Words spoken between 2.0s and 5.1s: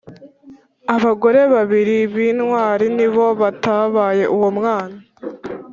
bintwari nibo batabaye uwo mwana